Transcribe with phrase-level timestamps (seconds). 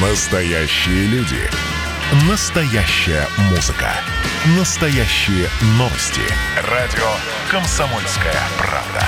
[0.00, 1.40] Настоящие люди.
[2.30, 3.88] Настоящая музыка.
[4.56, 6.20] Настоящие новости.
[6.70, 7.04] Радио
[7.50, 9.04] «Комсомольская правда».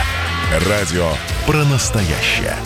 [0.69, 1.13] Радио
[1.47, 2.57] про настоящее.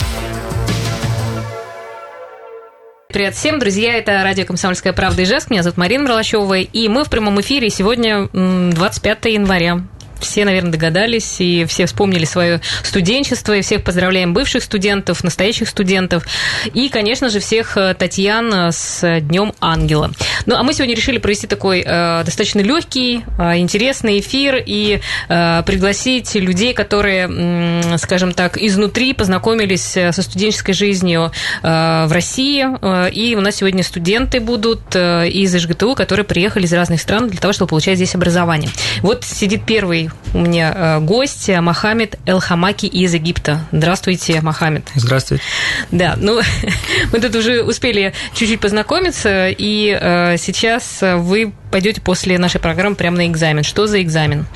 [3.09, 5.51] Привет всем, друзья, это радио «Комсомольская правда» и Жест.
[5.51, 9.83] Меня зовут Марина Мерлачева, и мы в прямом эфире сегодня 25 января
[10.25, 16.25] все, наверное, догадались, и все вспомнили свое студенчество, и всех поздравляем бывших студентов, настоящих студентов,
[16.73, 20.11] и, конечно же, всех э, Татьян э, с Днем Ангела.
[20.47, 25.63] Ну, а мы сегодня решили провести такой э, достаточно легкий, э, интересный эфир и э,
[25.65, 32.65] пригласить людей, которые, э, скажем так, изнутри познакомились э, со студенческой жизнью э, в России,
[33.11, 37.41] и у нас сегодня студенты будут э, из ИЖГТУ, которые приехали из разных стран для
[37.41, 38.71] того, чтобы получать здесь образование.
[39.03, 43.61] Вот сидит первый у меня э, гость Мохаммед Элхамаки из Египта.
[43.71, 44.89] Здравствуйте, Мохаммед.
[44.95, 45.45] Здравствуйте.
[45.93, 46.41] Да, ну,
[47.13, 53.19] мы тут уже успели чуть-чуть познакомиться, и э, сейчас вы пойдете после нашей программы прямо
[53.19, 53.63] на экзамен.
[53.63, 54.47] Что за экзамен?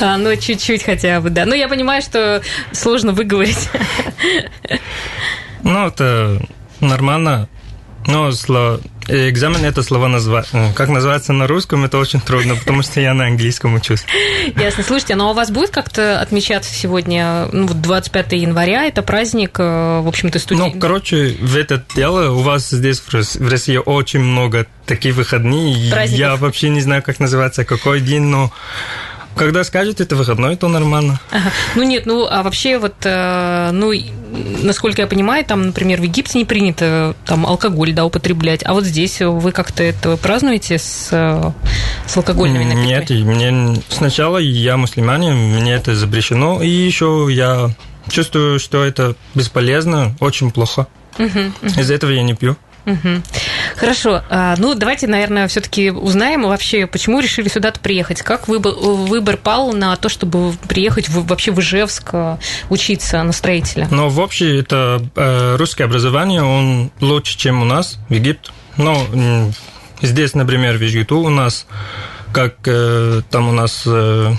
[0.00, 1.44] А, ну, чуть-чуть хотя бы, да.
[1.44, 2.42] Ну, я понимаю, что
[2.72, 3.68] сложно выговорить.
[5.64, 6.40] Ну, это
[6.80, 7.48] нормально.
[8.06, 10.44] Но слово, экзамен это слово назва...
[10.74, 14.04] как называется на русском, это очень трудно, потому что я на английском учусь.
[14.56, 14.84] Ясно.
[14.84, 20.38] Слушайте, но у вас будет как-то отмечаться сегодня, ну, 25 января, это праздник, в общем-то,
[20.38, 20.74] студентов?
[20.74, 25.90] Ну, короче, в это дело у вас здесь в России очень много таких выходных.
[25.90, 26.18] Праздников.
[26.18, 28.52] Я вообще не знаю, как называется, какой день, но
[29.38, 31.20] когда скажете, это выходной, то нормально.
[31.30, 31.50] Ага.
[31.74, 33.92] Ну нет, ну а вообще вот, э, ну,
[34.62, 38.84] насколько я понимаю, там, например, в Египте не принято там алкоголь, да, употреблять, а вот
[38.84, 43.18] здесь вы как-то это празднуете с, с алкогольными напитками?
[43.18, 47.70] Нет, мне сначала я мусульманин, мне это запрещено, и еще я
[48.10, 50.86] чувствую, что это бесполезно, очень плохо.
[51.18, 51.80] Угу, угу.
[51.80, 52.56] Из-за этого я не пью.
[53.76, 54.22] Хорошо.
[54.28, 58.22] А, ну, давайте, наверное, все-таки узнаем вообще, почему решили сюда приехать.
[58.22, 62.38] Как выбор, выбор пал на то, чтобы приехать в, вообще в Ижевск а,
[62.70, 63.88] учиться на строителя?
[63.90, 68.50] Ну, в общем, это э, русское образование, он лучше, чем у нас в Египте.
[68.76, 69.52] Ну,
[70.02, 71.66] здесь, например, в Ижгиту у нас,
[72.32, 74.32] как э, там у нас э,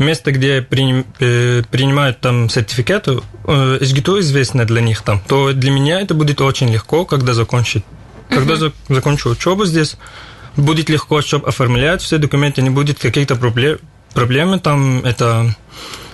[0.00, 5.70] место, где приним, э, принимают там сертификаты, э, СГТУ известно для них там, то для
[5.70, 7.84] меня это будет очень легко, когда закончить.
[8.28, 8.72] Когда uh-huh.
[8.88, 9.96] за, закончу учебу здесь,
[10.56, 13.78] будет легко, чтобы оформлять все документы, не будет каких-то проблем,
[14.14, 15.04] проблемы там.
[15.04, 15.54] Это,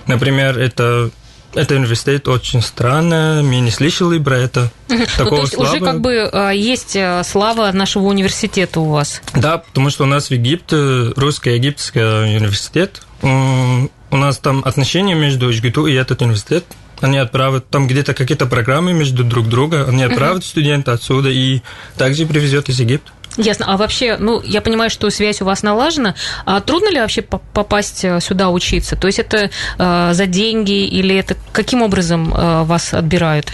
[0.07, 1.11] например, это
[1.53, 4.71] это университет очень странно, мы не слышали про это.
[5.17, 5.69] Такого ну, то есть слабо.
[5.69, 9.21] уже как бы а, есть э, слава нашего университета у вас?
[9.35, 15.87] Да, потому что у нас в Египте русско-египетский университет, у нас там отношения между ИЖГТУ
[15.87, 16.65] и этот университет,
[17.01, 21.61] они отправят там где-то какие-то программы между друг друга, они отправят студента отсюда и
[21.97, 23.11] также привезет из Египта.
[23.39, 23.65] Ясно.
[23.69, 26.15] А вообще, ну, я понимаю, что связь у вас налажена.
[26.45, 28.97] А трудно ли вообще попасть э, сюда учиться?
[28.97, 33.53] То есть это э, за деньги или это каким образом э, вас отбирают?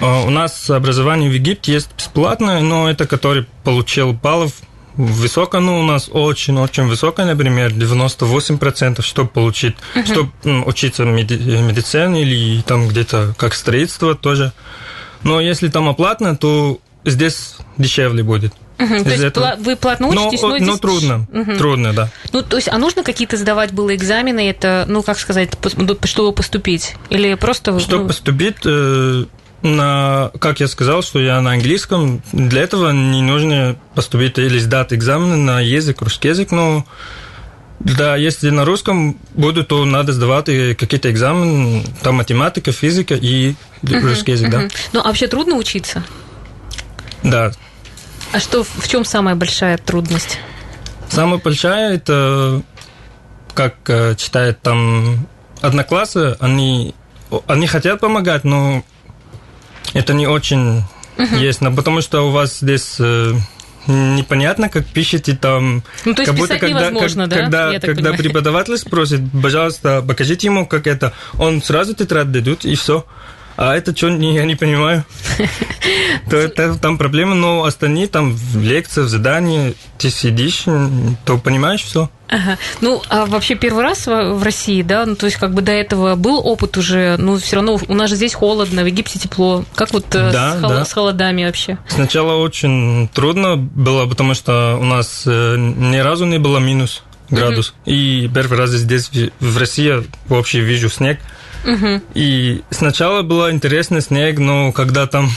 [0.00, 4.52] А, у нас образование в Египте есть бесплатное, но это который получил баллов
[4.96, 10.06] Высокая, ну, у нас очень-очень высокая, например, 98%, чтобы получить, uh-huh.
[10.06, 14.54] чтобы учиться меди- медицине или там где-то как строительство тоже.
[15.22, 18.54] Но если там оплатно, то здесь дешевле будет.
[18.78, 19.54] Угу, то есть этого...
[19.58, 20.68] вы платно учитесь, но, но, здесь...
[20.68, 21.56] но трудно, угу.
[21.56, 22.10] трудно, да.
[22.32, 25.50] Ну, то есть, а нужно какие-то сдавать было экзамены, это, ну, как сказать,
[26.04, 26.94] чтобы поступить?
[27.08, 27.78] Или просто...
[27.80, 28.08] Чтобы ну...
[28.08, 29.24] поступить, э,
[29.62, 34.92] на, как я сказал, что я на английском, для этого не нужно поступить или сдать
[34.92, 36.84] экзамены на язык, русский язык, но
[37.80, 44.00] да, если на русском буду, то надо сдавать какие-то экзамены, там математика, физика и uh-huh,
[44.00, 44.68] русский язык, uh-huh.
[44.68, 44.76] да.
[44.92, 46.02] Ну, а вообще трудно учиться?
[47.22, 47.52] Да.
[48.36, 50.38] А что, в чем самая большая трудность?
[51.08, 52.60] Самая большая, это,
[53.54, 55.26] как э, читают там
[55.62, 56.94] одноклассы, они,
[57.46, 58.84] они хотят помогать, но
[59.94, 60.82] это не очень
[61.16, 61.38] uh-huh.
[61.38, 63.32] есть, но потому что у вас здесь э,
[63.86, 65.82] непонятно, как пишете там.
[66.04, 67.36] Ну, то есть как будто когда, как, да?
[67.38, 73.06] когда, когда преподаватель спросит, пожалуйста, покажите ему, как это, он сразу тетрадь дадут и все.
[73.56, 75.04] А это что, я не понимаю.
[76.30, 80.64] То это там проблема, но остальные там в лекциях, в задании, ты сидишь,
[81.24, 82.10] то понимаешь все.
[82.28, 82.58] Ага.
[82.80, 86.16] Ну, а вообще первый раз в России, да, ну, то есть как бы до этого
[86.16, 89.64] был опыт уже, ну, все равно у нас же здесь холодно, в Египте тепло.
[89.74, 90.84] Как вот э, да, с, хол- да.
[90.84, 91.78] с холодами вообще?
[91.88, 97.74] Сначала очень трудно было, потому что у нас э, ни разу не было минус градус.
[97.84, 97.92] Mm-hmm.
[97.92, 99.10] И первый раз здесь,
[99.40, 101.20] в России, вообще вижу снег.
[101.66, 102.02] Угу.
[102.14, 105.30] И сначала было интересно снег, но когда там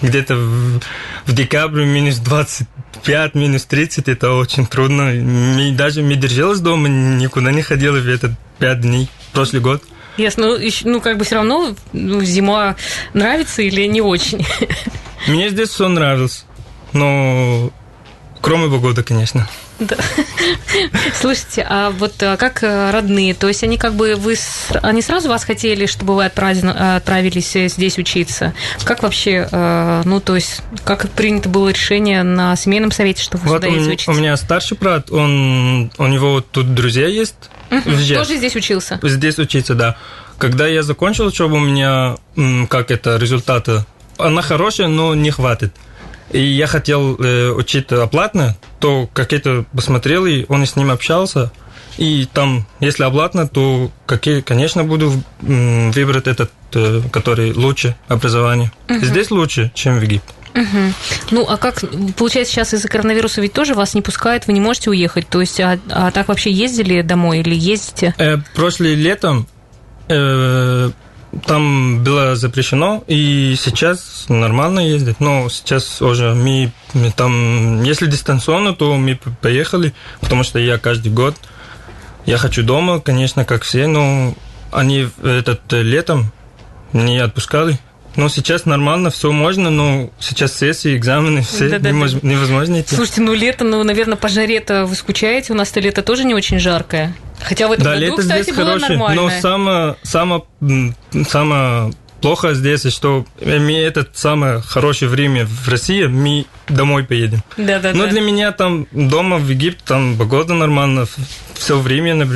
[0.00, 0.80] где-то в,
[1.26, 5.12] в декабре минус 25, минус 30, это очень трудно.
[5.12, 9.82] Мы даже не держалась дома, никуда не ходила в этот пять дней, прошлый год.
[10.16, 10.58] Ясно.
[10.58, 12.76] Ну, ну, как бы все равно ну, зима
[13.14, 14.44] нравится или не очень?
[15.28, 16.44] Мне здесь все нравилось.
[16.92, 17.70] Но
[18.40, 19.48] кроме погоды, конечно.
[19.78, 19.96] Да.
[21.14, 24.34] Слушайте, а вот а как э, родные, то есть они как бы вы,
[24.82, 28.54] они сразу вас хотели, чтобы вы отправились здесь учиться?
[28.84, 33.48] Как вообще, э, ну то есть, как принято было решение на семейном совете, что вы
[33.48, 34.10] вот сюда едете учиться?
[34.10, 37.36] У меня старший брат, он, у него тут друзья есть.
[37.70, 37.90] Угу.
[38.14, 38.98] Тоже здесь учился?
[39.02, 39.96] Здесь учиться, да.
[40.38, 42.16] Когда я закончил учебу, у меня,
[42.68, 43.84] как это, результаты,
[44.16, 45.72] она хорошая, но не хватит
[46.30, 51.50] и я хотел э, учить оплатно, то как это посмотрел, и он с ним общался,
[51.98, 58.70] и там, если оплатно, то, какие, конечно, буду выбрать этот, э, который лучше образование.
[58.88, 59.00] Угу.
[59.00, 60.32] Здесь лучше, чем в Египте.
[60.54, 60.92] Угу.
[61.32, 61.82] Ну, а как,
[62.16, 65.28] получается, сейчас из-за коронавируса ведь тоже вас не пускают, вы не можете уехать?
[65.28, 68.14] То есть, а, а так вообще ездили домой или ездите?
[68.18, 69.48] Э, прошлым летом
[70.08, 70.90] э,
[71.46, 75.20] там было запрещено, и сейчас нормально ездить.
[75.20, 81.12] Но сейчас уже мы, мы там, если дистанционно, то мы поехали, потому что я каждый
[81.12, 81.36] год,
[82.26, 84.34] я хочу дома, конечно, как все, но
[84.70, 86.32] они этот э, летом
[86.92, 87.78] не отпускали.
[88.16, 92.94] Но сейчас нормально, все можно, но сейчас сессии, экзамены, все да, да, невозможно идти.
[92.94, 96.58] Слушайте, ну лето, ну, наверное, по жаре-то вы скучаете, у нас-то лето тоже не очень
[96.58, 97.14] жаркое.
[97.40, 99.22] Хотя в этом да, году, лето кстати, здесь было хорошее, нормально.
[99.22, 100.42] но самое, самое,
[101.28, 107.42] самое плохо здесь, что мы это самое хорошее время в России, мы домой поедем.
[107.56, 108.10] Да, да, Но да.
[108.10, 111.06] для меня там дома в Египте, там погода нормально,
[111.58, 112.26] все время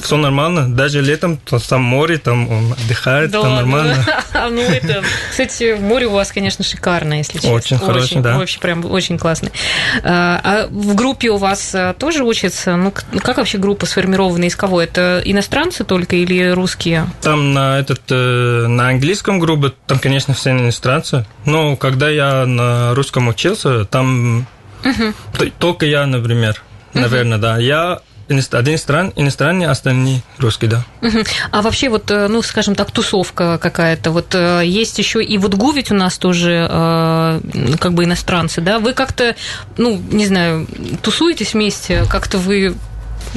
[0.00, 0.74] все нормально.
[0.74, 3.66] Даже летом то там море, там он отдыхает, да там ладно.
[3.66, 4.06] нормально.
[4.50, 7.52] Ну это, кстати, море у вас, конечно, шикарное, если честно.
[7.52, 8.38] Очень хорошее, да.
[8.38, 9.50] Вообще прям очень классно.
[10.02, 12.76] А, а в группе у вас а, тоже учатся?
[12.76, 14.80] Ну как вообще группа сформирована из кого?
[14.80, 17.06] Это иностранцы только или русские?
[17.22, 21.26] Там на этот э, на английском группе, там, конечно, все иностранцы.
[21.44, 24.46] Но когда я на русском учился, там
[24.84, 25.14] угу.
[25.58, 26.62] только я, например,
[26.94, 27.58] наверное, да.
[27.58, 30.84] Я один стран, иностранный, остальные русские, да.
[31.50, 35.54] А вообще вот, э, ну, скажем так, тусовка какая-то, вот э, есть еще и вот
[35.54, 37.40] ГУ ведь у нас тоже э,
[37.80, 38.78] как бы иностранцы, да?
[38.78, 39.34] Вы как-то,
[39.76, 40.66] ну, не знаю,
[41.02, 42.74] тусуетесь вместе, как-то вы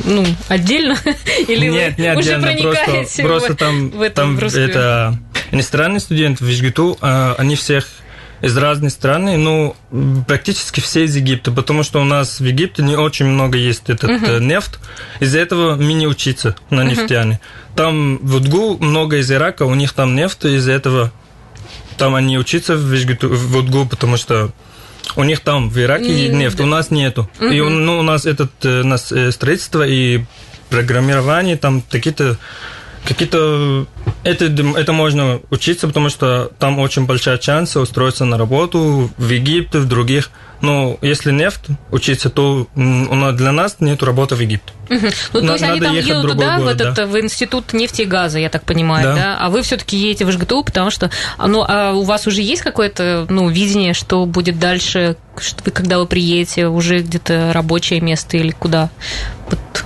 [0.03, 0.97] ну, отдельно?
[1.47, 5.17] Или нет, вы не уже отдельно, проникаете просто, просто там, в этом там это
[5.51, 7.87] иностранные студенты в ИЖГТУ, они всех
[8.43, 9.73] из разных стран, ну,
[10.27, 14.09] практически все из Египта, потому что у нас в Египте не очень много есть этот
[14.09, 14.41] uh-huh.
[14.41, 14.79] нефть,
[15.21, 17.39] из-за этого мы не учиться на нефтяне.
[17.77, 21.13] Там в Удгу много из Ирака, у них там нефть, из-за этого
[21.97, 24.51] там они учатся в, Удгу, потому что
[25.15, 26.65] у них там в Ираке не, нефть, да.
[26.65, 27.29] у нас нету.
[27.39, 27.55] Uh-huh.
[27.55, 30.25] И ну, у нас этот у э, нас э, строительство и
[30.69, 32.37] программирование, там какие-то
[33.05, 33.85] какие-то
[34.23, 39.79] это, это можно учиться, потому что там очень большая шанс устроиться на работу в Египте,
[39.79, 40.31] в других.
[40.61, 44.71] Но если нефть учиться, то для нас нет работы в Египте.
[44.89, 45.07] Угу.
[45.33, 47.05] Ну, то есть они там едут туда, город, в, этот, да.
[47.05, 49.15] в институт нефти и газа, я так понимаю, да?
[49.15, 49.37] да?
[49.41, 53.25] А вы все-таки едете в ЖГТУ, потому что ну, а у вас уже есть какое-то
[53.29, 58.51] ну, видение, что будет дальше, что вы, когда вы приедете, уже где-то рабочее место или
[58.51, 58.89] куда?
[59.49, 59.82] Вот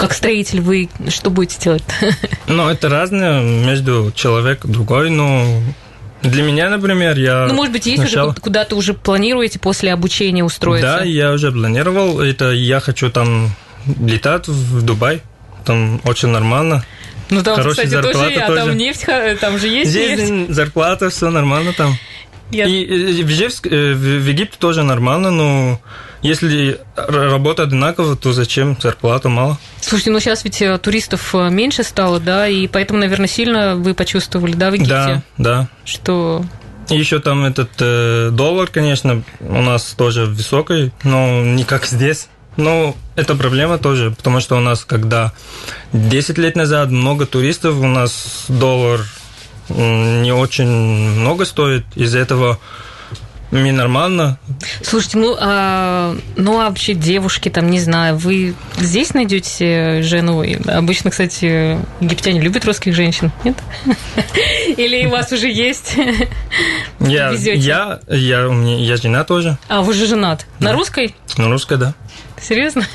[0.00, 1.84] как строитель вы что будете делать?
[2.46, 5.62] Ну, это разное между человеком и другой, но
[6.22, 7.46] для меня, например, я...
[7.46, 8.30] Ну, может быть, есть сначала...
[8.30, 10.98] уже куда-то уже планируете после обучения устроиться?
[10.98, 12.20] Да, я уже планировал.
[12.20, 13.50] Это я хочу там
[14.00, 15.22] летать в Дубай.
[15.64, 16.84] Там очень нормально.
[17.28, 18.60] Ну, там, Хорошая кстати, зарплата тоже, тоже.
[18.60, 19.06] А там нефть,
[19.40, 20.52] там же есть Здесь нефть.
[20.52, 21.96] зарплата, все нормально там.
[22.50, 22.66] Я...
[22.66, 25.80] И в, Ижевск, э, в Египте тоже нормально, но
[26.22, 29.58] если работа одинакова, то зачем зарплата мало?
[29.80, 33.94] Слушайте, ну сейчас ведь э, туристов э, меньше стало, да, и поэтому, наверное, сильно вы
[33.94, 34.92] почувствовали, да, в Египте?
[34.92, 35.68] Да, да.
[35.84, 36.44] Что
[36.88, 42.28] еще там этот э, доллар, конечно, у нас тоже высокий, но не как здесь.
[42.56, 45.32] Но это проблема тоже, потому что у нас, когда
[45.92, 49.00] 10 лет назад много туристов, у нас доллар
[49.68, 51.84] не очень много стоит.
[51.94, 52.58] Из-за этого
[53.50, 54.38] мне нормально.
[54.82, 60.44] Слушайте, ну а, ну а вообще девушки там, не знаю, вы здесь найдете жену?
[60.66, 63.56] Обычно, кстати, египтяне любят русских женщин, нет?
[64.76, 65.96] Или у вас уже есть?
[67.00, 69.58] Я, я, я, меня, я жена тоже.
[69.68, 70.46] А, вы же женат.
[70.60, 71.14] На русской?
[71.36, 71.94] На русской, да.
[72.40, 72.86] Серьезно?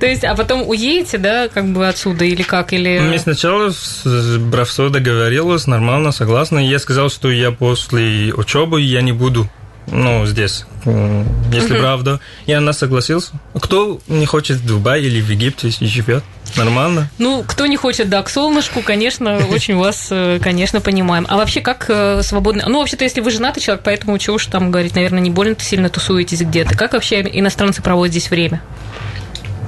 [0.00, 2.72] То есть, а потом уедете, да, как бы отсюда или как?
[2.72, 3.00] Или...
[3.00, 6.58] Мы сначала с Бравсо договорились, нормально, согласна.
[6.58, 9.48] Я сказал, что я после учебы я не буду
[9.90, 11.80] ну, здесь, если uh-huh.
[11.80, 12.20] правда.
[12.46, 13.30] И она согласилась.
[13.54, 16.24] Кто не хочет в Дубае или в Египте живет?
[16.56, 17.10] Нормально?
[17.18, 21.26] Ну, кто не хочет, да, к солнышку, конечно, очень вас, э, конечно, понимаем.
[21.28, 22.64] А вообще, как э, свободно...
[22.66, 25.88] Ну, вообще-то, если вы женатый человек, поэтому чего уж там говорить, наверное, не больно-то сильно
[25.88, 26.76] тусуетесь где-то.
[26.76, 28.62] Как вообще иностранцы проводят здесь время?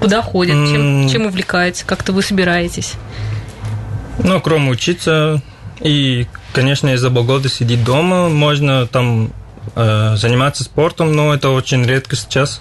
[0.01, 0.55] Куда ходят?
[0.55, 1.85] Чем, чем увлекаются?
[1.85, 2.95] Как-то вы собираетесь?
[4.23, 5.43] Ну, кроме учиться
[5.81, 9.31] и, конечно, из-за погоды сидеть дома, можно там
[9.75, 12.61] заниматься спортом, но это очень редко сейчас.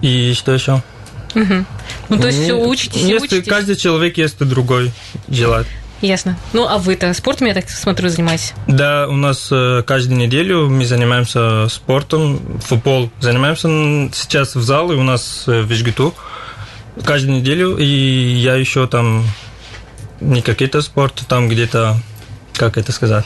[0.00, 0.82] И что еще?
[1.34, 1.64] Угу.
[2.08, 3.48] Ну, то есть все учитесь и Если учитесь.
[3.48, 4.92] каждый человек есть другой
[5.28, 5.66] желает.
[6.00, 6.38] Ясно.
[6.52, 8.54] Ну, а вы-то спортом, я так смотрю, занимаетесь?
[8.68, 13.10] Да, у нас э, каждую неделю мы занимаемся спортом, футбол.
[13.20, 13.68] Занимаемся
[14.14, 16.14] сейчас в зале у нас э, в Ижгиту
[17.04, 19.24] каждую неделю, и я еще там
[20.20, 21.96] не какие-то спорты, там где-то,
[22.54, 23.24] как это сказать,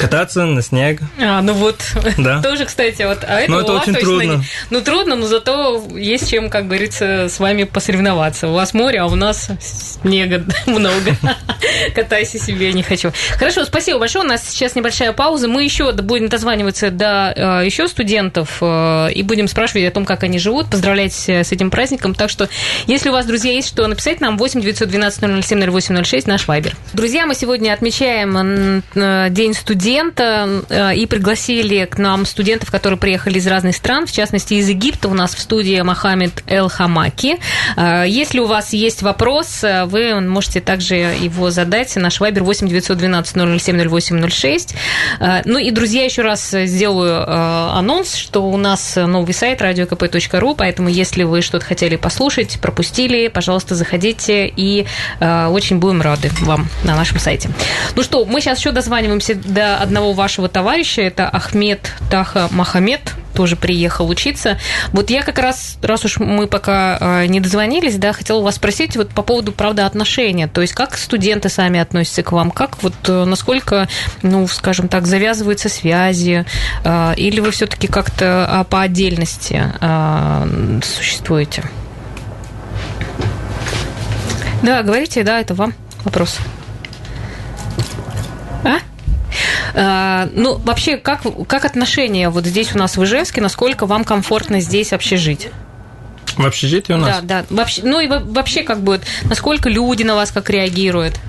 [0.00, 1.02] Кататься на снег.
[1.20, 1.76] А, ну вот.
[2.16, 2.40] Да.
[2.42, 3.18] Тоже, кстати, вот.
[3.28, 4.32] А это но это очень трудно.
[4.32, 4.44] Не...
[4.70, 8.48] Ну, трудно, но зато есть чем, как говорится, с вами посоревноваться.
[8.48, 11.14] У вас море, а у нас снега много.
[11.94, 13.12] Катайся себе, не хочу.
[13.36, 14.24] Хорошо, спасибо большое.
[14.24, 15.48] У нас сейчас небольшая пауза.
[15.48, 20.22] Мы еще будем дозваниваться до э, еще студентов э, и будем спрашивать о том, как
[20.22, 22.14] они живут, поздравлять с этим праздником.
[22.14, 22.48] Так что,
[22.86, 26.74] если у вас, друзья, есть что написать, нам 8 912 007 0806 наш вайбер.
[26.94, 32.96] Друзья, мы сегодня отмечаем э, День студента студента э, и пригласили к нам студентов, которые
[32.96, 35.08] приехали из разных стран, в частности, из Египта.
[35.08, 37.38] У нас в студии Мохаммед Эл Хамаки.
[37.76, 41.96] Э, если у вас есть вопрос, э, вы можете также его задать.
[41.96, 44.74] Наш вайбер 8 912 007 0806.
[45.44, 47.28] Ну и, друзья, еще раз сделаю
[47.76, 53.74] анонс, что у нас новый сайт radiokp.ru, поэтому если вы что-то хотели послушать, пропустили, пожалуйста,
[53.74, 54.86] заходите и
[55.20, 57.50] очень будем рады вам на нашем сайте.
[57.96, 63.56] Ну что, мы сейчас еще дозваниваемся до одного вашего товарища, это Ахмед Таха Махамед, тоже
[63.56, 64.58] приехал учиться.
[64.92, 68.96] Вот я как раз, раз уж мы пока а, не дозвонились, да, хотела вас спросить
[68.96, 70.46] вот по поводу, правда, отношения.
[70.46, 72.50] То есть как студенты сами относятся к вам?
[72.50, 73.88] Как вот, э, насколько,
[74.22, 76.44] ну, скажем так, завязываются связи?
[76.84, 79.64] А, или вы все-таки как-то а, по отдельности
[80.84, 81.64] существуете?
[84.62, 85.72] Да, говорите, да, это вам
[86.04, 86.38] вопрос.
[88.64, 88.78] А?
[89.74, 94.60] А, ну, вообще, как, как отношения вот здесь у нас в Ижевске, насколько вам комфортно
[94.60, 95.48] здесь вообще жить?
[96.36, 97.20] В общежитии у нас?
[97.22, 97.46] Да, да.
[97.50, 101.20] Вообще, ну и вообще, как бы, насколько люди на вас как реагируют?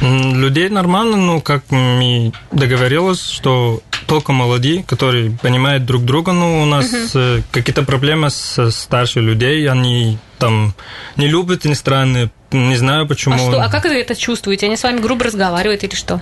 [0.00, 6.66] Людей нормально, но как мы договорились, что только молодые, которые понимают друг друга, но у
[6.66, 10.74] нас uh какие-то проблемы с старшими людей, они там
[11.16, 13.36] не любят иностранные, не знаю почему.
[13.36, 14.66] А, что, а как вы это чувствуете?
[14.66, 16.20] Они с вами грубо разговаривают или что?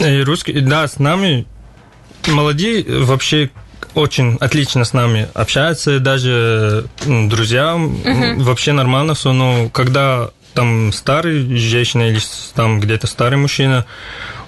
[0.00, 1.46] Русские, да, с нами
[2.26, 3.50] молодые вообще
[3.94, 8.42] очень отлично с нами общаются, даже друзья, угу.
[8.42, 12.20] вообще нормально все, но когда там старый женщина или
[12.54, 13.86] там где-то старый мужчина,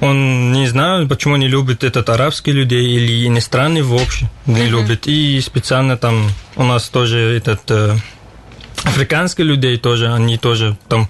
[0.01, 5.07] он не знаю, почему не любит этот арабский людей или иностранный вообще не uh любит.
[5.07, 7.97] И специально там у нас тоже этот э,
[8.83, 11.09] африканские людей тоже, они тоже там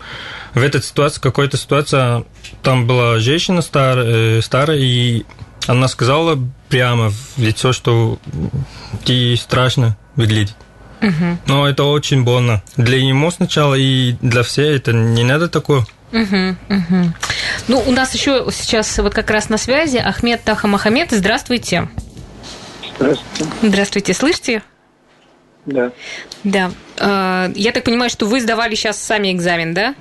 [0.54, 2.24] в этой ситуации, какой-то ситуация,
[2.62, 5.24] там была женщина старая, э, старая, и
[5.66, 8.18] она сказала прямо в лицо, что
[9.04, 10.56] ты страшно выглядит.
[11.00, 11.38] Угу.
[11.46, 12.62] Но это очень больно.
[12.76, 15.84] Для него сначала и для всех это не надо такое.
[16.12, 17.12] Угу, угу.
[17.68, 21.10] Ну, у нас еще сейчас вот как раз на связи Ахмед Таха Махамед.
[21.10, 21.88] Здравствуйте.
[22.98, 23.52] Здравствуйте.
[23.62, 24.62] Здравствуйте, слышите?
[25.66, 25.92] Да.
[26.44, 26.70] Да.
[26.98, 29.94] А, я так понимаю, что вы сдавали сейчас сами экзамен, да?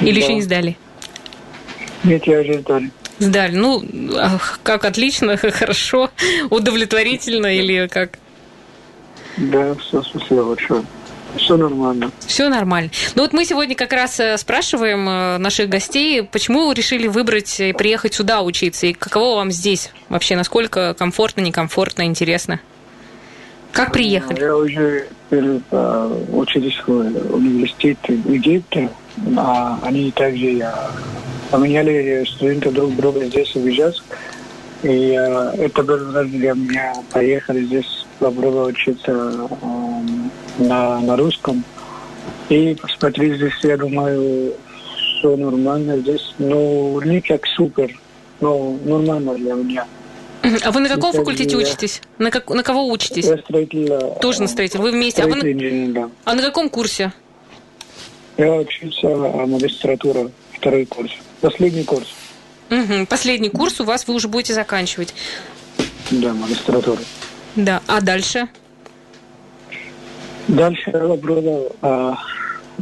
[0.00, 0.26] Или да.
[0.26, 0.76] еще не сдали?
[2.04, 2.90] Нет, я уже сдали.
[3.18, 3.56] Сдали.
[3.56, 3.82] Ну,
[4.62, 6.10] как отлично, хорошо,
[6.50, 8.18] удовлетворительно или как?
[9.36, 10.84] Да, все, спасибо большое.
[11.36, 12.10] Все нормально.
[12.26, 12.90] Все нормально.
[13.14, 17.60] Ну вот мы сегодня как раз э, спрашиваем э, наших гостей, почему вы решили выбрать
[17.60, 22.60] и приехать сюда учиться, и каково вам здесь вообще, насколько комфортно, некомфортно, интересно?
[23.72, 24.40] Как приехали?
[24.40, 28.90] Я уже учились в университете в Египте, а
[29.82, 30.70] они также
[31.50, 34.02] поменяли студенты друг друга здесь в Ижевск.
[34.82, 41.64] И э, это был раз для меня поехали здесь попробовать учиться э, на, на русском.
[42.48, 44.52] И посмотреть здесь, я думаю,
[45.18, 46.32] все нормально здесь.
[46.38, 47.98] Но не как супер,
[48.40, 49.86] но нормально для меня.
[50.64, 52.00] А вы на каком факультете я- учитесь?
[52.18, 53.24] На, как, на кого учитесь?
[53.26, 53.88] Я строитель...
[53.90, 54.78] э, Тоже на строитель.
[54.78, 55.22] Вы вместе.
[55.22, 56.10] А, вы на- да.
[56.24, 57.12] а на каком курсе?
[58.38, 61.10] Я учился а, магистратура, второй курс.
[61.40, 62.06] Последний курс,
[62.70, 63.06] Мгм.
[63.06, 65.14] Последний курс у вас вы уже будете заканчивать.
[66.10, 66.98] да, магистратура.
[67.56, 67.80] Да.
[67.86, 68.46] А дальше?
[70.48, 72.16] Дальше я пробовал а,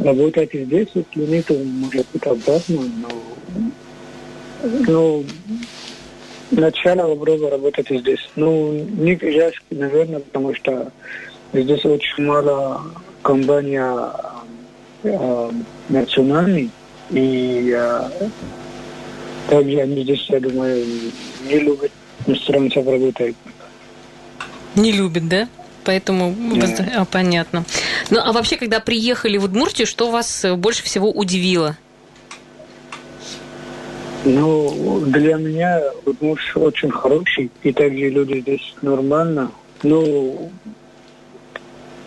[0.03, 5.25] работать здесь, если нет, может быть обратно, но, но
[6.51, 8.29] начало попробовал работать здесь.
[8.37, 10.91] Ну, не я, наверное, потому что
[11.53, 12.83] здесь очень мало
[13.23, 13.79] компаний
[15.07, 15.53] а,
[15.89, 16.71] национальных,
[17.11, 18.11] и а,
[19.49, 20.85] также они здесь, я думаю,
[21.45, 21.93] не любят
[22.27, 23.37] иностранцев работать.
[24.75, 25.49] Не любит, да?
[25.85, 26.67] Поэтому Да.
[26.97, 27.65] а, понятно.
[28.11, 31.77] Ну а вообще, когда приехали в Удмуртию, что вас э, больше всего удивило?
[34.25, 35.81] Ну, для меня
[36.21, 39.53] муж очень хороший, и также люди здесь нормально.
[39.85, 40.51] Но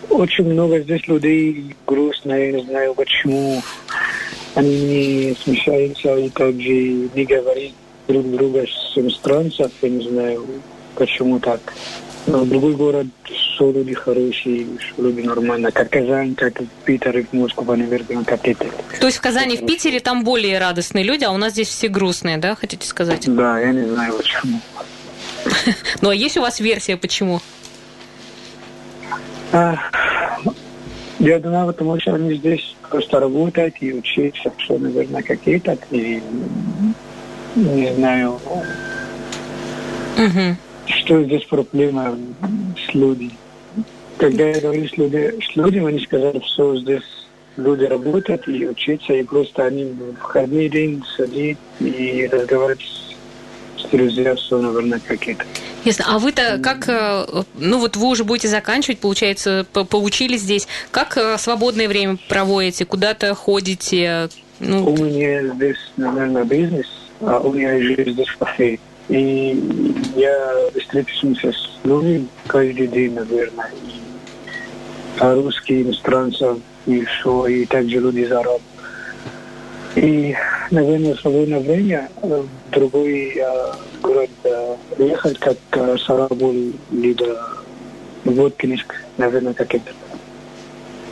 [0.10, 3.62] очень много здесь людей грустно, я не знаю почему.
[4.56, 7.72] Они не смущаются и также не говорят
[8.08, 10.46] друг друга с иностранцев, я не знаю
[10.96, 11.62] почему так.
[12.28, 16.54] Но другой город все люди хорошие, все люди нормально, как Казань, как
[16.86, 18.66] Питер и Москва, наверное, как это.
[19.00, 21.88] То есть в Казани, в Питере там более радостные люди, а у нас здесь все
[21.88, 23.24] грустные, да, хотите сказать?
[23.34, 24.60] Да, я не знаю почему.
[26.01, 27.42] Ну а есть у вас версия, почему?
[29.51, 36.22] Я думаю, потому что они здесь просто работают и учатся, что, наверное, какие-то, и
[37.56, 38.39] не знаю,
[40.18, 40.58] Мгм.
[40.86, 42.18] что здесь проблема
[42.77, 43.32] с людьми.
[44.18, 47.03] Когда я говорю с, люди, с людьми, они сказали, что здесь
[47.58, 53.09] люди работают и учатся, и просто они в выходный день сидят и разговаривают с,
[54.38, 55.45] что, наверное, какие-то.
[55.86, 56.05] Ясно.
[56.09, 60.67] А вы-то как, э, ну вот вы уже будете заканчивать, получается, по- поучились здесь.
[60.91, 62.86] Как э, свободное время проводите?
[62.86, 64.29] Куда-то ходите?
[64.59, 66.88] У Ну, меня здесь, наверное, бизнес,
[67.21, 68.77] а у меня живет здесь кафе.
[69.07, 73.72] И я встречаюсь с людьми каждый день, наверное.
[73.87, 74.00] И
[75.20, 78.61] а русские, иностранцы, и все, и также люди из.
[79.96, 80.36] И,
[80.72, 86.56] наверное, в свободное время в другой э, город э, ехать, как э, Сарабул,
[86.92, 87.50] либо
[88.24, 89.92] Воткинск, наверное, как это.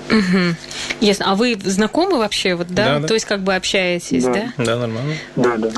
[0.10, 0.56] мгм.
[1.02, 1.32] ясно.
[1.32, 2.86] А вы знакомы вообще, вот, да?
[2.86, 3.08] Да, да.
[3.08, 4.54] То есть как бы общаетесь, да?
[4.58, 4.63] Да.
[4.63, 5.16] Да, нормально.
[5.36, 5.70] Да, да.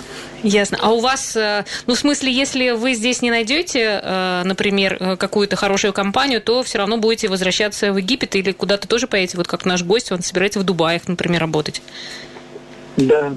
[0.44, 0.78] Ясно.
[0.82, 5.18] А у вас, э, ну, в смысле, если вы здесь не найдете, э, например, э,
[5.18, 9.48] какую-то хорошую компанию, то все равно будете возвращаться в Египет или куда-то тоже поедете, вот
[9.48, 11.82] как наш гость, он собирается в Дубаях, например, работать.
[12.98, 13.34] Да.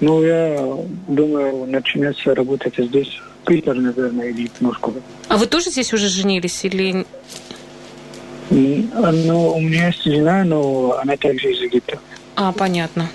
[0.00, 0.76] Ну, я
[1.08, 4.94] думаю, начинается работать здесь, Питер, наверное, или в Москву.
[5.28, 7.06] А вы тоже здесь уже женились или...
[8.50, 11.98] Ну, у меня есть жена, но она также из Египта.
[12.36, 13.08] А, понятно.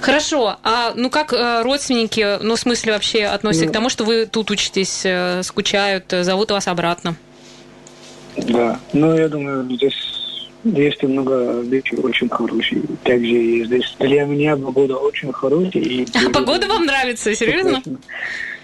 [0.00, 0.56] Хорошо.
[0.62, 3.70] А ну как э, родственники, ну в смысле вообще относятся Ну.
[3.70, 7.14] к тому, что вы тут учитесь, э, скучают, э, зовут вас обратно?
[8.36, 8.80] Да.
[8.92, 9.94] Ну, я думаю, здесь
[10.64, 12.82] есть много людей очень хорошие.
[13.02, 15.82] Также здесь для меня погода очень хорошая.
[15.82, 17.82] И А погода вам нравится, серьезно?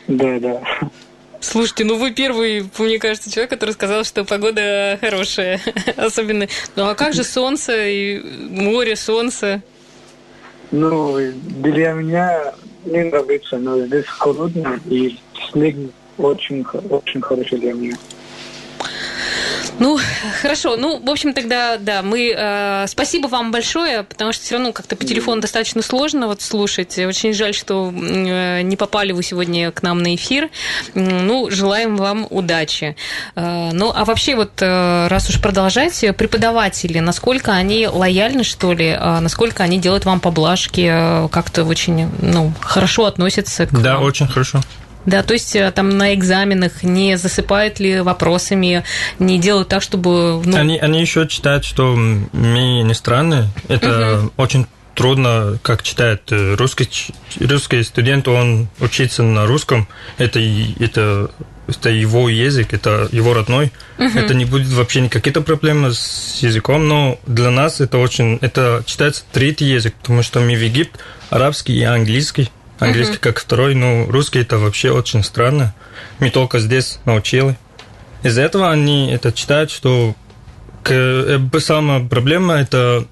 [0.08, 0.62] Да, да.
[1.40, 5.60] Слушайте, ну вы первый, мне кажется, человек, который сказал, что погода хорошая.
[5.96, 6.46] Особенно.
[6.76, 9.62] Ну а как же солнце и море, солнце?
[10.70, 11.18] Ну,
[11.62, 12.52] для меня
[12.84, 15.18] не нравится, но здесь холодно, и
[15.50, 15.76] снег
[16.18, 17.96] очень, очень хороший для меня.
[19.78, 19.98] Ну,
[20.42, 20.76] хорошо.
[20.76, 22.32] Ну, в общем, тогда, да, мы...
[22.36, 26.98] э, спасибо вам большое, потому что все равно как-то по телефону достаточно сложно вот слушать.
[26.98, 30.50] Очень жаль, что э, не попали вы сегодня к нам на эфир.
[30.94, 32.96] Ну, желаем вам удачи.
[33.36, 38.72] Э, ну, а вообще вот, э, раз уж продолжать, э, преподаватели, насколько они лояльны, что
[38.72, 38.96] ли?
[38.98, 40.88] А насколько они делают вам поблажки?
[40.90, 44.04] э, Как-то очень, ну, хорошо относятся к Да, вам?
[44.04, 44.60] очень хорошо.
[45.06, 48.84] Да, то есть э, там на экзаменах не засыпают ли вопросами,
[49.18, 50.42] не делают так, чтобы...
[50.44, 53.48] Ну, Они, они еще читают, что мы иностранные.
[53.68, 56.88] Это очень трудно, как читает э, русский,
[57.40, 59.88] русский студент, он учится на русском.
[60.18, 60.38] Это,
[60.78, 61.30] это,
[61.66, 63.72] это его язык, это его родной.
[63.96, 68.38] Это не будет вообще никаких проблем с языком, но для нас это очень...
[68.42, 70.98] Это читается третий язык, потому что мы в Египте
[71.30, 72.50] арабский и английский.
[72.80, 75.74] Английский как второй, но русский это вообще очень странно.
[76.18, 77.56] Мы только здесь научили.
[78.22, 80.14] Из-за этого они это читают, что
[80.82, 83.06] к- э, самая проблема это,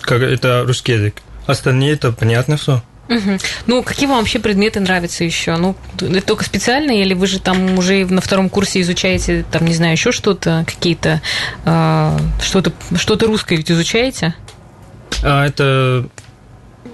[0.00, 1.22] как, это русский язык.
[1.46, 2.82] Остальные это понятно все.
[3.08, 3.38] Угу.
[3.66, 5.56] Ну, какие вам вообще предметы нравятся еще?
[5.56, 9.74] Ну, это только специальные, или вы же там уже на втором курсе изучаете, там, не
[9.74, 11.22] знаю, еще что-то, какие-то,
[11.64, 14.34] э, что-то, что-то русское ведь изучаете?
[15.24, 16.06] А, это...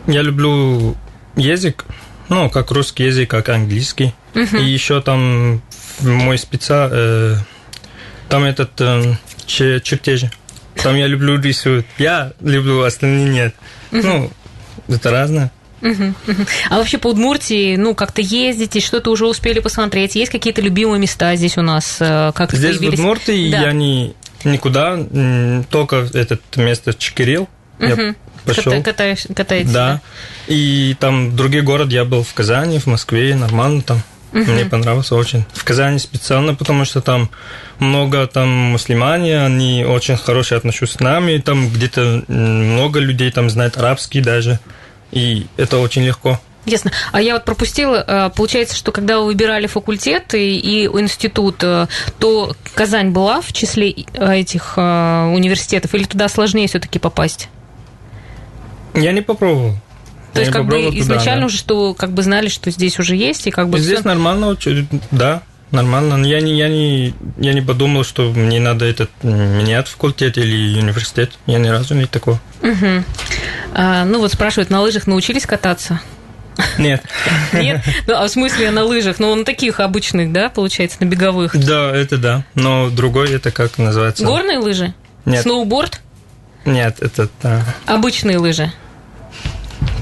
[0.07, 0.97] Я люблю
[1.35, 1.85] язык,
[2.29, 4.15] ну, как русский язык, как английский.
[4.35, 4.57] Угу.
[4.57, 5.63] И еще там
[6.01, 6.89] мой спеца...
[6.91, 7.37] Э,
[8.29, 9.15] там этот э,
[9.47, 10.31] чертежи.
[10.83, 11.85] Там я люблю рисовать.
[11.99, 13.55] Я люблю, остальные нет.
[13.93, 14.03] Угу.
[14.03, 14.31] Ну,
[14.89, 15.53] это разное.
[16.71, 20.15] А вообще по Удмуртии, ну, как-то ездите, что-то уже успели посмотреть?
[20.15, 21.99] Есть какие-то любимые места здесь у нас?
[22.01, 22.99] Э, как здесь появились?
[22.99, 23.63] в Удмуртии да.
[23.63, 24.99] я не, никуда,
[25.71, 27.49] только это место Чекирил.
[27.79, 27.87] Угу.
[27.89, 28.83] Я пошел.
[28.83, 29.95] Катаешь, катаетесь, да.
[29.95, 30.01] да.
[30.47, 34.03] И там другие город я был в Казани, в Москве, нормально там.
[34.33, 34.51] Угу.
[34.51, 35.45] Мне понравилось очень.
[35.53, 37.31] В Казани специально, потому что там
[37.79, 43.77] много там мусульмане, они очень хорошие отношутся с нами, там где-то много людей там знает
[43.77, 44.59] арабский даже
[45.15, 46.41] и это очень легко.
[46.67, 46.91] Ясно.
[47.13, 51.87] А я вот пропустила, э, получается, что когда вы выбирали факультет и, и институт, э,
[52.19, 57.49] то Казань была в числе этих э, университетов, или туда сложнее все-таки попасть?
[58.95, 59.77] Я не попробовал.
[60.33, 61.47] То есть, как бы изначально да.
[61.47, 63.79] уже что, как бы знали, что здесь уже есть, и как бы.
[63.79, 64.57] Здесь нормально,
[65.13, 66.25] да, нормально.
[66.25, 71.33] Я не, я не, я не подумал, что мне надо этот менять факультет или университет.
[71.47, 72.41] Я ни разу не такого.
[72.63, 73.05] Угу.
[73.75, 76.01] А, ну вот спрашивают, на лыжах научились кататься?
[76.79, 77.03] Нет.
[77.53, 77.83] Нет?
[78.07, 79.19] Ну, а в смысле на лыжах?
[79.19, 81.57] Ну, на таких обычных, да, получается, на беговых?
[81.57, 82.45] Да, это да.
[82.55, 84.25] Но другой это как называется?
[84.25, 84.95] Горные лыжи?
[85.25, 85.43] Нет.
[85.43, 86.01] Сноуборд?
[86.65, 87.29] Нет, это...
[87.43, 87.65] Да.
[87.87, 88.73] Обычные лыжи?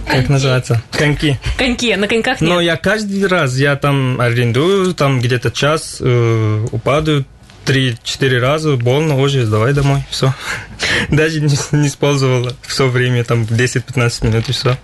[0.06, 0.82] Как называется?
[0.90, 1.38] Коньки.
[1.56, 2.50] Коньки, на коньках нет.
[2.50, 7.24] Но я каждый раз, я там арендую, там где-то час э, упадаю,
[7.64, 10.34] три-четыре раза, больно, уже давай домой, все.
[11.08, 14.76] Даже не, не использовала все время, там 10-15 минут и все.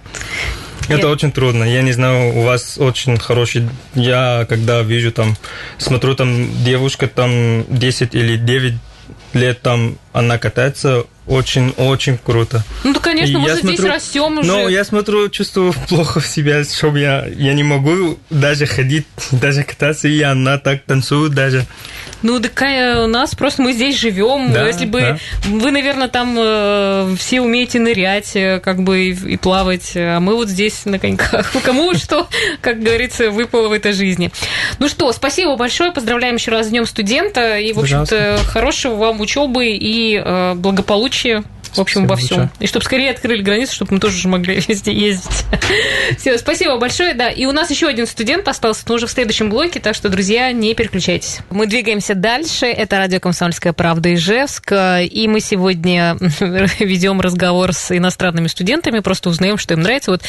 [0.85, 1.05] Это Нет.
[1.05, 1.65] очень трудно.
[1.65, 3.69] Я не знаю, у вас очень хороший...
[3.95, 5.37] Я когда вижу там,
[5.77, 8.75] смотрю там девушка там 10 или 9
[9.33, 12.65] лет там она катается, очень-очень круто.
[12.85, 14.49] Ну да, конечно, и мы же смотрю, здесь растем уже.
[14.49, 19.63] Ну, я смотрю, чувствую плохо в себя, чтобы я, я не могу даже ходить, даже
[19.63, 21.67] кататься, и она так танцует даже.
[22.23, 24.53] Ну, такая у нас просто мы здесь живем.
[24.53, 25.19] Да, Если бы да.
[25.45, 30.35] вы, наверное, там э, все умеете нырять, э, как бы и, и плавать, а мы
[30.35, 31.53] вот здесь на коньках.
[31.65, 32.29] Кому что,
[32.61, 34.31] как говорится, выпало в этой жизни.
[34.79, 39.21] Ну что, спасибо большое, поздравляем еще раз с Днем студента и, в общем-то, хорошего вам
[39.21, 42.51] учебы и э, благополучия в общем, во всем.
[42.61, 45.45] И чтобы скорее открыли границы, чтобы мы тоже могли везде ездить.
[46.19, 47.15] Все, спасибо большое.
[47.15, 50.09] Да, и у нас еще один студент остался, но уже в следующем блоке, так что,
[50.09, 51.41] друзья, не переключайтесь.
[51.51, 52.67] Мы двигаемся дальше.
[52.67, 54.73] Это радио «Комсомольская правда» Ижевск.
[54.73, 56.17] И мы сегодня
[56.79, 60.11] ведем разговор с иностранными студентами, просто узнаем, что им нравится.
[60.11, 60.23] Вот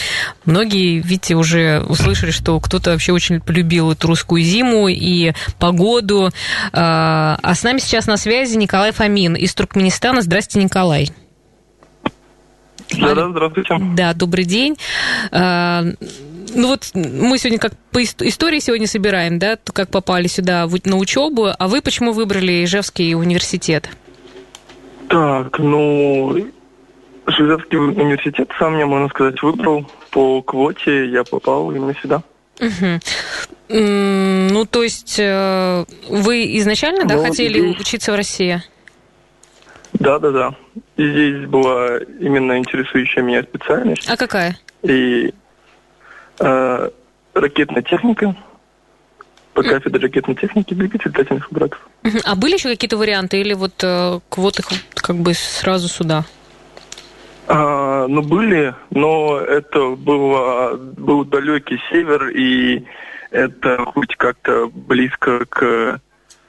[0.46, 6.32] многие, видите, уже услышали, что кто-то вообще очень полюбил эту русскую зиму и погоду.
[6.72, 10.22] А, а с нами сейчас на связи Николай Фомин из Туркменистана.
[10.22, 11.10] Здрасте, Николай.
[12.98, 13.78] Да, да, здравствуйте.
[13.96, 14.78] Да, добрый день.
[15.32, 15.84] А,
[16.56, 21.48] ну вот мы сегодня как по истории сегодня собираем, да, как попали сюда на учебу,
[21.58, 23.90] а вы почему выбрали Ижевский университет?
[25.08, 26.38] Так, ну,
[27.28, 29.90] Ижевский университет сам мне, можно сказать, выбрал.
[30.12, 32.24] По квоте я попал именно сюда.
[32.60, 33.00] Угу.
[33.70, 37.80] Ну, то есть э, вы изначально, да, ну, хотели здесь...
[37.80, 38.62] учиться в России?
[40.00, 40.56] Да, да, да.
[40.96, 44.10] И здесь была именно интересующая меня специальность.
[44.10, 44.58] А какая?
[44.84, 45.34] И
[46.40, 46.90] э,
[47.34, 48.36] ракетная техника.
[49.54, 51.90] По кафедре ракетной техники двигатель летательных аппаратов.
[52.24, 54.64] А были еще какие-то варианты или вот э, квоты
[54.96, 56.24] как бы сразу сюда?
[57.48, 62.86] А, ну, были, но это было, был далекий север, и
[63.32, 66.00] это хоть как-то близко к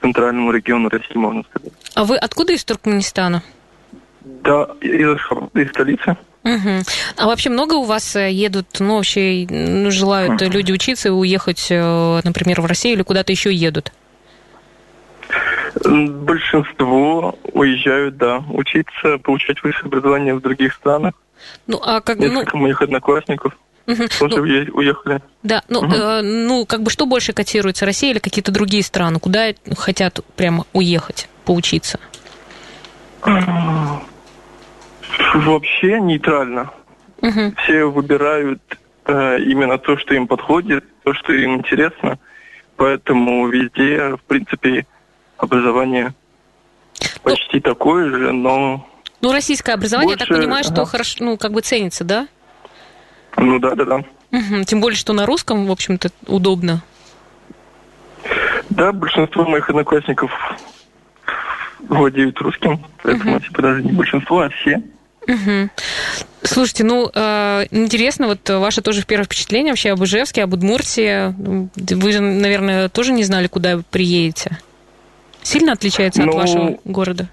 [0.02, 1.72] центральному региону России, можно сказать.
[1.94, 3.42] А вы откуда из Туркменистана?
[4.20, 5.18] Да, из,
[5.54, 6.16] из столицы.
[6.44, 6.82] Угу.
[7.16, 10.50] А вообще много у вас э, едут, ну, вообще ну, желают угу.
[10.50, 13.92] люди учиться и уехать, э, например, в Россию или куда-то еще едут?
[15.84, 21.14] Большинство уезжают, да, учиться, получать высшее образование в других странах.
[21.66, 22.18] Ну, а как...
[22.18, 22.62] Несколько ну...
[22.62, 23.56] моих одноклассников
[23.92, 24.08] угу.
[24.08, 25.20] тоже ну, уехали.
[25.42, 25.92] Да, ну, угу.
[25.92, 29.18] э, ну, как бы что больше котируется, Россия или какие-то другие страны?
[29.18, 31.98] Куда хотят прямо уехать, поучиться?
[35.34, 36.70] Вообще нейтрально.
[37.22, 37.54] Угу.
[37.62, 38.62] Все выбирают
[39.06, 42.18] э, именно то, что им подходит, то, что им интересно.
[42.76, 44.86] Поэтому везде, в принципе,
[45.36, 46.14] образование
[47.00, 48.86] ну, почти такое же, но...
[49.20, 50.24] Ну, российское образование, больше...
[50.24, 50.86] я так понимаю, что ага.
[50.86, 52.26] хорошо, ну, как бы ценится, да?
[53.36, 53.96] Ну да, да, да.
[54.32, 54.64] Угу.
[54.66, 56.82] Тем более, что на русском, в общем-то, удобно.
[58.70, 60.30] Да, большинство моих одноклассников
[61.88, 63.44] владеют русским, поэтому угу.
[63.44, 64.82] типа даже не большинство, а все.
[65.26, 65.70] Угу.
[66.42, 71.34] Слушайте, ну, э, интересно, вот ваше тоже первое впечатление вообще об Ижевске, об Удмуртии.
[71.94, 74.58] Вы же, наверное, тоже не знали, куда приедете.
[75.42, 77.28] Сильно отличается ну, от вашего города?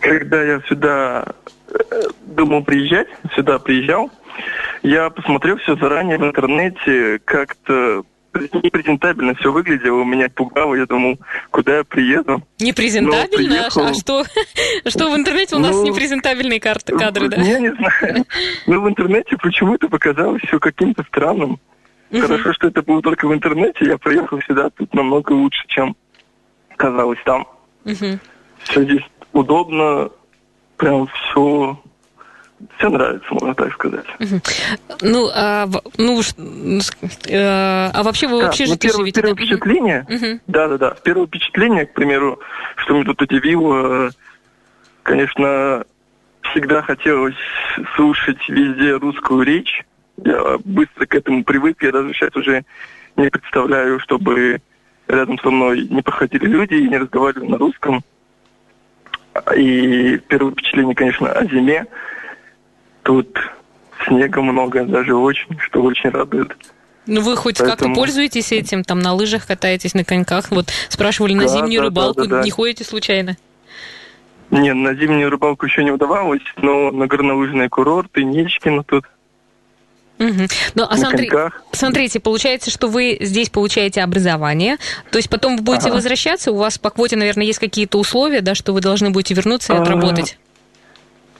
[0.00, 1.26] Когда я сюда
[1.68, 4.10] э, думал приезжать, сюда приезжал,
[4.82, 11.18] я посмотрел все заранее в интернете, как-то непрезентабельно все выглядело, меня пугало, я думал,
[11.50, 12.42] куда я приеду.
[12.60, 13.66] Непрезентабельно?
[13.66, 14.24] А что?
[14.86, 17.36] Что в интернете у нас ну, непрезентабельные карты, кадры, да?
[17.36, 18.24] Я не знаю.
[18.66, 21.58] Но в интернете почему-то показалось все каким-то странным.
[22.12, 25.96] Хорошо, что это было только в интернете, я приехал сюда, тут намного лучше, чем
[26.76, 27.46] казалось там.
[28.64, 30.10] Все здесь удобно,
[30.76, 31.80] прям все
[32.76, 34.06] все нравится, можно так сказать.
[35.02, 38.88] Ну, а, ну, э, а вообще вы вообще ну, живете?
[38.88, 39.36] Первое, первое да?
[39.36, 42.40] впечатление, да-да-да, первое впечатление, к примеру,
[42.76, 44.10] что меня тут удивило,
[45.02, 45.84] конечно,
[46.50, 47.36] всегда хотелось
[47.96, 49.84] слушать везде русскую речь.
[50.22, 52.64] Я быстро к этому привык, я даже сейчас уже
[53.16, 54.60] не представляю, чтобы
[55.08, 58.02] рядом со мной не проходили люди и не разговаривали на русском.
[59.56, 61.86] И первое впечатление, конечно, о зиме.
[63.02, 63.38] Тут
[64.06, 66.56] снега много, даже очень, что очень радует.
[67.06, 67.76] Ну, вы хоть Поэтому...
[67.76, 70.50] как-то пользуетесь этим, там, на лыжах катаетесь, на коньках?
[70.50, 72.42] Вот спрашивали, на да, зимнюю да, рыбалку да, да, да.
[72.42, 73.36] не ходите случайно?
[74.50, 79.04] Не, на зимнюю рыбалку еще не удавалось, но на горнолыжные курорты, Нечкино тут.
[80.18, 80.48] Угу.
[80.74, 81.30] Ну, а смотри,
[81.72, 84.76] смотрите, получается, что вы здесь получаете образование,
[85.10, 85.94] то есть потом вы будете ага.
[85.94, 89.72] возвращаться, у вас по квоте, наверное, есть какие-то условия, да, что вы должны будете вернуться
[89.72, 90.38] и а, отработать?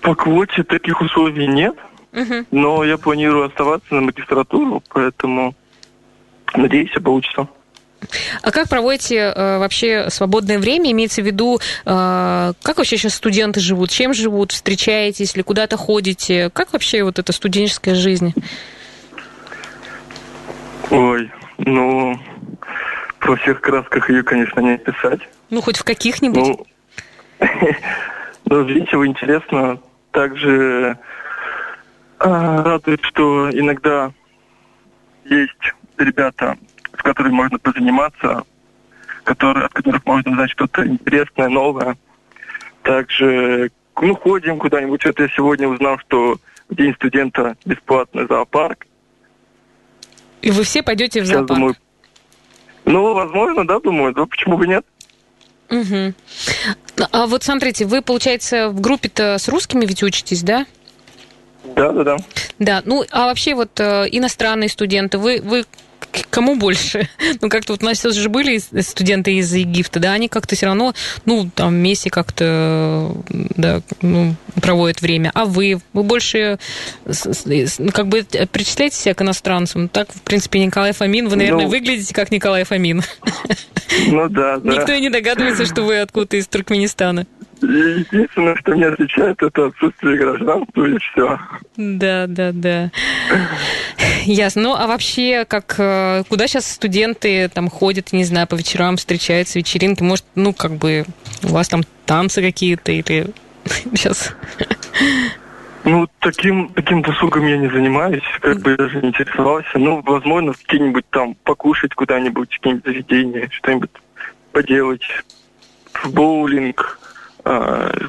[0.01, 1.77] По квоте таких условий нет,
[2.13, 2.47] угу.
[2.51, 5.55] но я планирую оставаться на магистратуру, поэтому
[6.55, 7.49] надеюсь, все получится.
[8.43, 10.91] А как проводите э, вообще свободное время?
[10.91, 13.91] Имеется в виду, э, как вообще сейчас студенты живут?
[13.91, 14.53] Чем живут?
[14.53, 16.49] Встречаетесь или куда-то ходите?
[16.51, 18.33] Как вообще вот эта студенческая жизнь?
[20.89, 22.19] Ой, ну,
[23.19, 25.21] про всех красках ее, конечно, не описать.
[25.51, 26.39] Ну, хоть в каких-нибудь?
[26.39, 26.67] Ну,
[28.47, 29.79] ну весело, интересно
[30.11, 30.99] также
[32.19, 34.13] а, радует, что иногда
[35.25, 36.57] есть ребята,
[36.99, 38.45] с которыми можно позаниматься,
[39.25, 41.97] которые, от которых можно узнать что-то интересное, новое.
[42.83, 43.71] Также
[44.01, 45.05] ну, ходим куда-нибудь.
[45.05, 46.37] Вот я сегодня узнал, что
[46.69, 48.87] в День студента бесплатный зоопарк.
[50.43, 51.49] И вы все пойдете в зоопарк?
[51.49, 51.75] Думаю,
[52.87, 54.15] ну, возможно, да, думаю.
[54.15, 54.85] Да, почему бы нет?
[55.71, 56.15] Угу.
[57.13, 60.67] А вот смотрите, вы, получается, в группе-то с русскими ведь учитесь, да?
[61.77, 62.17] Да, да, да.
[62.59, 65.65] Да, ну а вообще вот э, иностранные студенты, вы, вы
[66.31, 67.09] кому больше?
[67.41, 70.67] Ну, как-то вот у нас сейчас же были студенты из Египта, да, они как-то все
[70.67, 70.95] равно,
[71.25, 75.31] ну, там, вместе как-то, да, ну, проводят время.
[75.35, 75.81] А вы?
[75.93, 76.59] Вы больше,
[77.07, 79.89] ну, как бы, причисляете себя к иностранцам?
[79.89, 83.03] Так, в принципе, Николай Фомин, вы, наверное, ну, выглядите как Николай Фомин.
[84.09, 84.73] Ну, да, да.
[84.73, 87.27] Никто и не догадывается, что вы откуда-то из Туркменистана.
[87.63, 91.39] Единственное, что меня отличает, это отсутствие гражданства и все.
[91.77, 92.91] Да, да, да.
[94.25, 94.63] Ясно.
[94.63, 99.59] Ну, а вообще, как э, куда сейчас студенты там ходят, не знаю, по вечерам встречаются,
[99.59, 100.03] вечеринки?
[100.03, 101.05] Может, ну, как бы
[101.43, 103.27] у вас там танцы какие-то или
[103.95, 104.35] сейчас?
[105.85, 109.79] Ну, таким, таким досугом я не занимаюсь, как бы даже не интересовался.
[109.79, 113.91] Ну, возможно, какие-нибудь там покушать куда-нибудь, какие-нибудь заведения, что-нибудь
[114.53, 115.07] поделать,
[115.95, 116.99] в боулинг,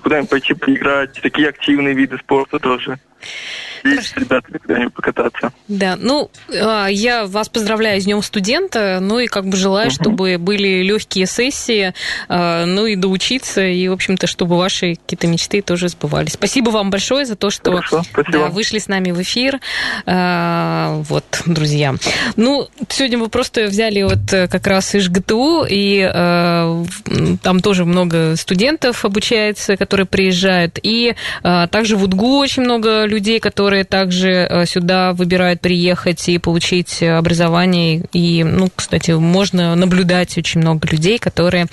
[0.04, 3.00] куда-нибудь пойти поиграть, такие активные виды спорта тоже
[3.84, 5.52] ребятами куда-нибудь покататься.
[5.68, 9.96] Да, ну, а, я вас поздравляю с Днем студента, ну и как бы желаю, угу.
[9.96, 11.94] чтобы были легкие сессии,
[12.28, 16.34] а, ну и доучиться, и, в общем-то, чтобы ваши какие-то мечты тоже сбывались.
[16.34, 19.60] Спасибо вам большое за то, что Хорошо, да, вышли с нами в эфир.
[20.06, 21.96] А, вот, друзья.
[22.36, 26.02] Ну, сегодня вы просто взяли вот э, как раз из ГТУ, и
[27.44, 33.84] там тоже много студентов обучается, которые приезжают, и также в УДГУ очень много людей, которые
[33.84, 38.06] также э, сюда выбирают приехать и получить образование.
[38.14, 41.68] И, ну, кстати, можно наблюдать очень много людей, которые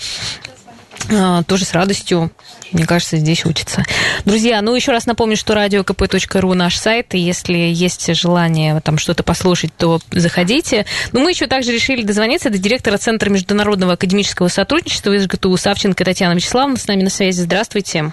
[1.08, 2.30] э, тоже с радостью,
[2.72, 3.84] мне кажется, здесь учатся.
[4.24, 9.22] Друзья, ну еще раз напомню, что радиокп.ру наш сайт, и если есть желание там что-то
[9.22, 10.84] послушать, то заходите.
[11.12, 16.04] Но мы еще также решили дозвониться до директора Центра международного академического сотрудничества из ГТУ Савченко
[16.04, 17.40] Татьяна Вячеславовна с нами на связи.
[17.40, 18.12] Здравствуйте.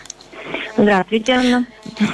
[0.77, 1.65] Здравствуйте, Анна.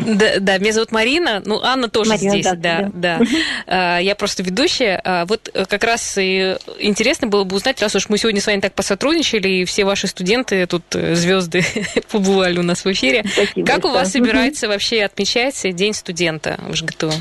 [0.06, 1.42] Да, да, меня зовут Марина.
[1.44, 3.20] Ну, Анна тоже Марина, здесь, да, да.
[3.68, 3.98] да.
[3.98, 5.02] Я просто ведущая.
[5.04, 8.60] А, вот как раз и интересно было бы узнать, раз уж мы сегодня с вами
[8.60, 11.64] так посотрудничали, и все ваши студенты, тут э, звезды
[12.12, 13.24] побывали у нас в эфире.
[13.34, 17.12] Спасибо, как у вас собирается вообще отмечается День студента в ЖГТУ?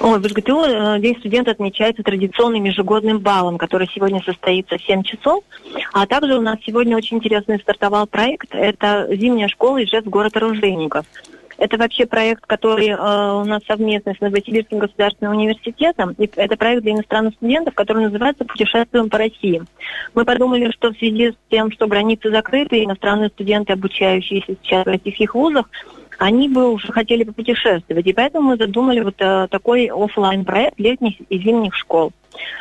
[0.00, 5.02] Ой, в СГТУ э, День студента отмечается традиционным ежегодным балом, который сегодня состоится в 7
[5.02, 5.44] часов.
[5.92, 8.54] А также у нас сегодня очень интересный стартовал проект.
[8.54, 11.04] Это зимняя школа Ижевск город оружейников.
[11.60, 16.14] Это вообще проект, который э, у нас совместно с Новосибирским государственным университетом.
[16.16, 19.62] И это проект для иностранных студентов, который называется «Путешествуем по России».
[20.14, 24.88] Мы подумали, что в связи с тем, что границы закрыты, иностранные студенты, обучающиеся сейчас в
[24.88, 25.66] российских вузах,
[26.20, 28.06] они бы уже хотели попутешествовать.
[28.06, 32.12] И поэтому мы задумали вот э, такой офлайн проект летних и зимних школ.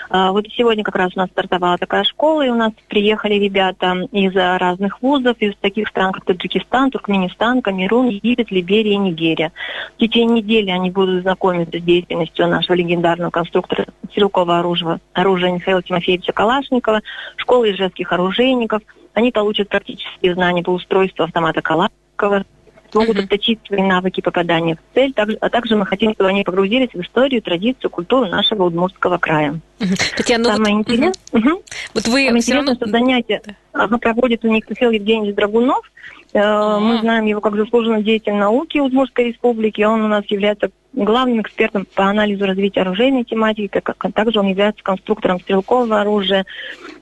[0.10, 4.08] Uh, вот сегодня как раз у нас стартовала такая школа, и у нас приехали ребята
[4.12, 9.52] из разных вузов, из таких стран, как Таджикистан, Туркменистан, Камерун, Египет, Либерия и Нигерия.
[9.96, 15.84] В течение недели они будут знакомиться с деятельностью нашего легендарного конструктора стрелкового оружия, оружия Михаила
[15.84, 17.02] Тимофеевича Калашникова,
[17.36, 18.82] школы ижевских оружейников.
[19.14, 22.46] Они получат практические знания по устройству автомата Калашникова,
[22.92, 23.24] смогут uh-huh.
[23.26, 27.02] отточить свои навыки попадания в цель, также, а также мы хотим, чтобы они погрузились в
[27.02, 29.60] историю, традицию, культуру нашего Удмуртского края.
[29.80, 30.16] Uh-huh.
[30.18, 31.64] Татьяна, ну Самое вот, интересное, uh-huh.
[31.94, 32.76] вот вы Самое интересное, равно...
[32.76, 33.42] что занятие
[33.74, 35.92] ага, проводит у них Михаил Евгеньевич Драгунов.
[36.34, 36.80] Uh-huh.
[36.80, 39.82] Мы знаем его как заслуженный деятель науки Удмуртской республики.
[39.82, 44.84] Он у нас является главным экспертом по анализу развития оружейной тематики, как, также он является
[44.84, 46.46] конструктором стрелкового оружия.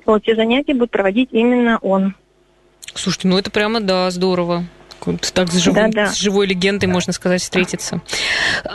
[0.05, 2.15] Вот все занятия будут проводить именно он.
[2.93, 4.65] Слушайте, ну это прямо, да, здорово
[5.33, 6.07] так с, живой, да, да.
[6.11, 8.01] с живой легендой, можно сказать, встретиться.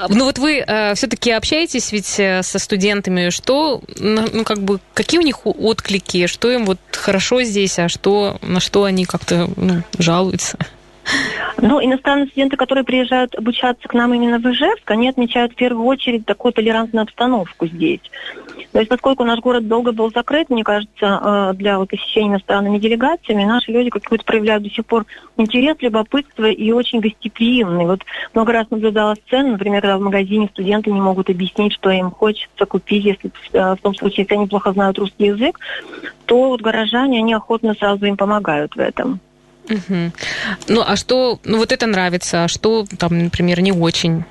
[0.08, 4.80] Ну вот вы э, все-таки общаетесь ведь э, со студентами, что, ну, ну как бы,
[4.94, 9.50] какие у них отклики, что им вот хорошо здесь, а что, на что они как-то
[9.56, 10.58] ну, жалуются?
[11.58, 15.86] Ну, иностранные студенты, которые приезжают обучаться к нам именно в Ижевск, они отмечают в первую
[15.86, 18.00] очередь такую толерантную обстановку здесь.
[18.72, 23.44] То есть, поскольку наш город долго был закрыт, мне кажется, э, для посещения иностранными делегациями,
[23.44, 25.04] наши люди какой-то проявляют до сих пор
[25.36, 27.84] интерес, любопытство и очень гостеприимный.
[27.84, 28.00] Вот
[28.34, 32.64] много раз наблюдала сцену, например, когда в магазине студенты не могут объяснить, что им хочется
[32.64, 35.60] купить, если э, в том случае, если они плохо знают русский язык,
[36.24, 39.20] то вот горожане, они охотно сразу им помогают в этом.
[39.68, 40.12] Угу.
[40.68, 44.24] Ну, а что, ну вот это нравится, а что там, например, не очень?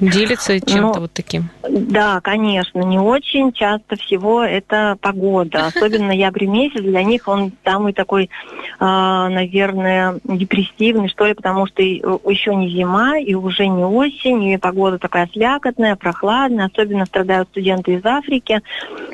[0.00, 1.50] Делится чем-то ну, вот таким?
[1.68, 5.66] Да, конечно, не очень часто всего это погода.
[5.74, 8.30] Особенно ноябрь месяц для них он самый такой,
[8.78, 14.58] а, наверное, депрессивный, что ли, потому что еще не зима, и уже не осень, и
[14.58, 16.70] погода такая слякотная, прохладная.
[16.72, 18.60] Особенно страдают студенты из Африки.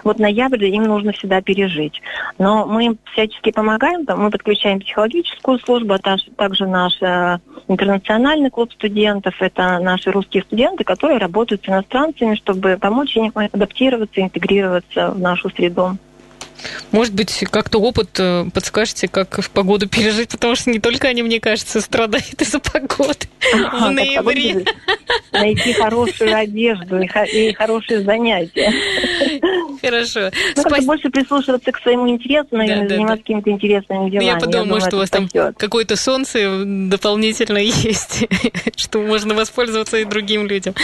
[0.05, 2.01] Вот ноябрь им нужно всегда пережить.
[2.39, 8.73] Но мы им всячески помогаем, мы подключаем психологическую службу, а также наш э, интернациональный клуб
[8.73, 15.11] студентов, это наши русские студенты, студенты, которые работают с иностранцами, чтобы помочь им адаптироваться, интегрироваться
[15.13, 15.97] в нашу среду.
[16.93, 21.23] Может быть, как-то опыт э, подскажете, как в погоду пережить, потому что не только они,
[21.23, 24.65] мне кажется, страдают из-за погоды в ноябре.
[25.33, 28.73] Найти хорошую одежду и хорошие занятия.
[29.81, 30.31] Хорошо.
[30.57, 34.27] Ну, как больше прислушиваться к своему интересу, наверное, заниматься какими-то интересными ну, делами.
[34.27, 38.27] Я подумала, может, у вас там какое-то солнце дополнительно есть,
[38.77, 40.75] что можно воспользоваться и другим людям.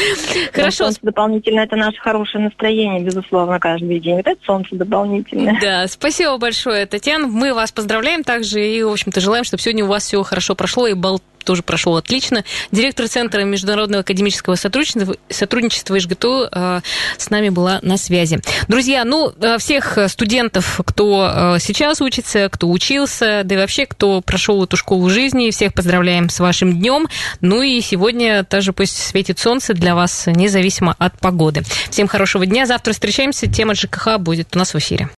[0.52, 0.84] Хорошо.
[0.84, 4.16] Солнце дополнительно– это наше хорошее настроение, безусловно, каждый день.
[4.16, 5.58] Вот это солнце дополнительное.
[5.62, 7.28] Да, спасибо большое, Татьяна.
[7.28, 10.88] Мы вас поздравляем также и, в общем-то, желаем, чтобы сегодня у вас все хорошо прошло
[10.88, 12.44] и бал тоже прошел отлично.
[12.72, 16.80] Директор Центра международного академического сотрудничества, сотрудничества ИЖГТУ э,
[17.16, 18.40] с нами была на связи.
[18.68, 24.20] Друзья, ну, э, всех студентов, кто э, сейчас учится, кто учился, да и вообще, кто
[24.20, 27.08] прошел эту школу жизни, всех поздравляем с вашим днем.
[27.40, 31.62] Ну и сегодня тоже пусть светит солнце для вас, независимо от погоды.
[31.90, 32.66] Всем хорошего дня.
[32.66, 33.46] Завтра встречаемся.
[33.46, 35.08] Тема ЖКХ будет у нас в эфире.